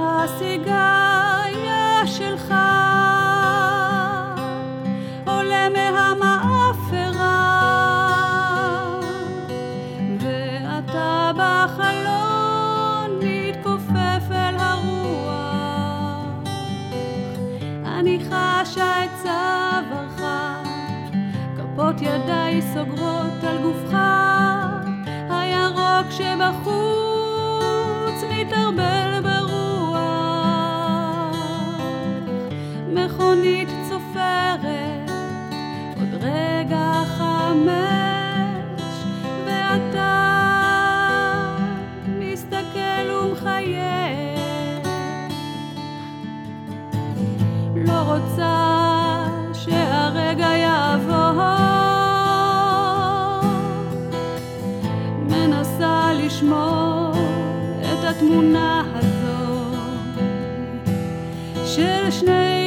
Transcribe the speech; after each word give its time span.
הסיגריה 0.00 1.66
שלך. 2.06 2.54
עולה 5.26 5.68
מהמאפרה. 5.68 7.44
ואתה 10.20 11.30
בחלון 11.36 13.18
מתכופף 13.22 14.30
אל 14.30 14.56
הרוח. 14.58 15.34
אני 17.84 18.18
חשה 18.20 19.04
את 19.04 19.10
צווארך 19.22 20.22
כפות 21.56 22.00
ידיי 22.00 22.62
סוגרות 22.62 23.44
על 23.44 23.62
גופך 23.62 23.96
הירוק 25.30 26.10
שבחוץ 26.10 27.13
רוצה 48.14 49.26
שהרגע 49.52 50.46
יעבור. 50.46 51.42
מנסה 55.28 56.12
לשמור 56.14 57.12
את 57.80 58.04
התמונה 58.04 58.84
הזו 58.94 59.76
של 61.66 62.10
שנינו 62.10 62.63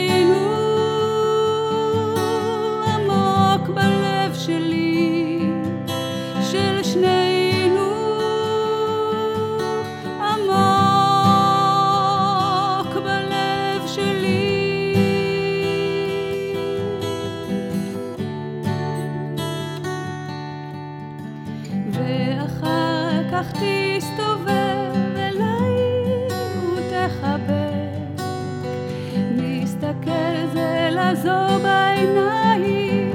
לזו 31.38 31.64
בעיניים 31.64 33.12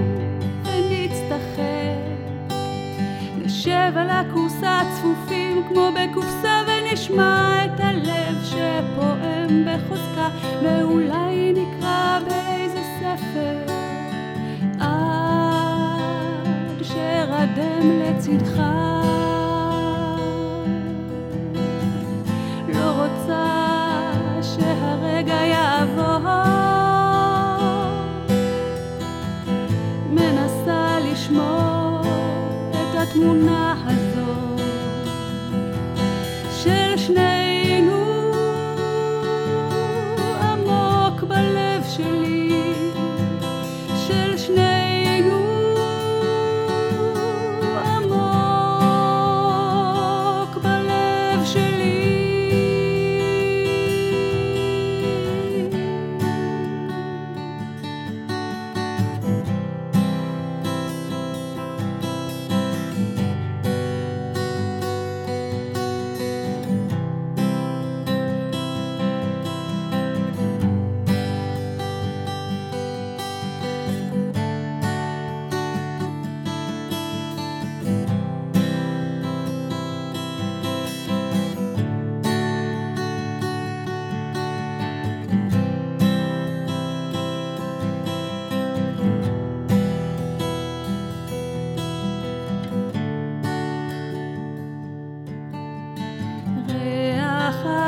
ונצטחק. 0.65 1.63
נשב 3.39 3.93
על 3.97 4.11
הכורסה 4.11 4.81
צפופים 4.97 5.63
כמו 5.69 5.89
בקופסה 5.95 6.63
ונשמע 6.67 7.65
את 7.65 7.81
הלב 7.81 8.45
שפועם 8.45 9.65
בחוזקה 9.67 10.29
ואולי 10.63 11.53
נקרא 11.53 12.19
באיזה 12.29 12.83
ספר. 13.01 13.73
עד 14.81 16.83
שארדם 16.83 18.01
לצדך 18.01 18.63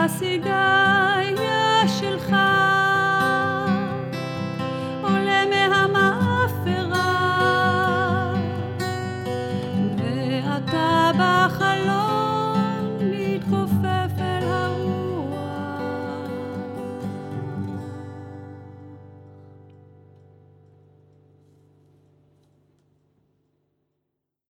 a 0.04 0.09
cigarra. 0.09 0.63